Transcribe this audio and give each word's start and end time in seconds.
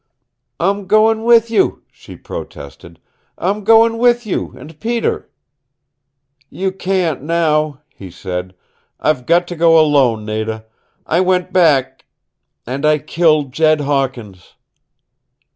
"I'm 0.59 0.87
goin' 0.87 1.21
with 1.25 1.51
you," 1.51 1.83
she 1.91 2.15
protested. 2.15 2.99
"I'm 3.37 3.63
goin' 3.63 3.99
with 3.99 4.25
you 4.25 4.55
and 4.57 4.79
Peter!" 4.79 5.29
"You 6.49 6.71
can't 6.71 7.21
now," 7.21 7.81
he 7.87 8.09
said. 8.09 8.55
"I've 8.99 9.27
got 9.27 9.47
to 9.49 9.55
go 9.55 9.79
alone, 9.79 10.25
Nada. 10.25 10.65
I 11.05 11.19
went 11.21 11.53
back 11.53 12.05
and 12.65 12.83
I 12.83 12.97
killed 12.97 13.51
Jed 13.51 13.81
Hawkins." 13.81 14.55